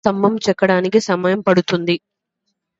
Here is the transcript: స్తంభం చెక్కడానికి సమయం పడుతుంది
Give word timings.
స్తంభం 0.03 0.35
చెక్కడానికి 0.45 0.99
సమయం 1.01 1.39
పడుతుంది 1.41 1.95